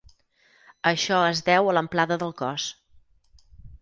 Això 0.91 1.19
es 1.33 1.43
deu 1.49 1.69
a 1.69 1.75
l'amplada 1.79 2.17
del 2.25 2.33
cos. 2.43 2.67